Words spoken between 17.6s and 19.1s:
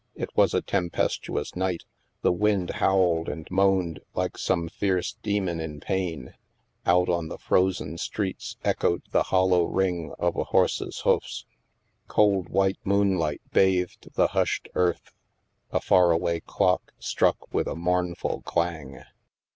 a mournful clang.